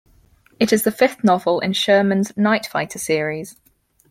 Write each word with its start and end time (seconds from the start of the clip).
It 0.59 0.73
is 0.73 0.81
the 0.81 0.89
fifth 0.89 1.23
novel 1.23 1.59
in 1.59 1.73
Sherman's 1.73 2.35
Night 2.35 2.65
Fighter 2.65 2.97
Series. 2.97 3.55